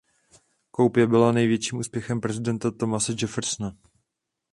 Koupě 0.71 1.07
byla 1.07 1.31
největším 1.31 1.79
úspěchem 1.79 2.21
prezidenta 2.21 2.71
Thomase 2.71 3.13
Jeffersona. 3.21 3.73